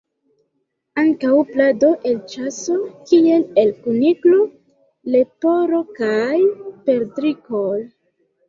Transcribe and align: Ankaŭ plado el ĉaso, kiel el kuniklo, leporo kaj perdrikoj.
Ankaŭ 1.01 1.33
plado 1.49 1.91
el 2.11 2.15
ĉaso, 2.31 2.79
kiel 3.11 3.45
el 3.65 3.71
kuniklo, 3.83 4.41
leporo 5.17 5.83
kaj 6.01 6.41
perdrikoj. 6.89 7.79